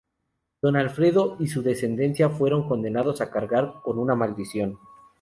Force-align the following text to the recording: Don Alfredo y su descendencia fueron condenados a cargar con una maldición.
Don 0.63 0.75
Alfredo 0.75 1.37
y 1.39 1.45
su 1.45 1.61
descendencia 1.61 2.27
fueron 2.31 2.67
condenados 2.67 3.21
a 3.21 3.29
cargar 3.29 3.81
con 3.83 3.99
una 3.99 4.15
maldición. 4.15 4.79